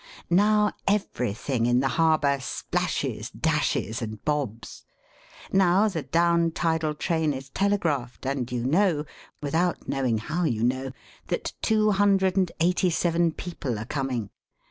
Now, 0.31 0.71
everything 0.87 1.67
in 1.67 1.79
the 1.79 1.89
harbour 1.89 2.39
splashes, 2.39 3.29
dashes, 3.29 4.01
and 4.01 4.19
bobs. 4.25 4.83
Now, 5.53 5.87
the 5.89 6.01
Down 6.01 6.49
Tidal 6.49 6.95
Train 6.95 7.33
is 7.33 7.51
telegraphed, 7.51 8.25
and 8.25 8.51
you 8.51 8.65
know 8.65 9.05
(without 9.43 9.87
knowing 9.87 10.17
how 10.17 10.43
you 10.45 10.63
know), 10.63 10.91
that 11.27 11.53
two 11.61 11.91
hundred 11.91 12.35
and 12.35 12.51
eighty 12.59 12.89
seven 12.89 13.31
people 13.31 13.77
are 13.77 13.85
coming. 13.85 14.31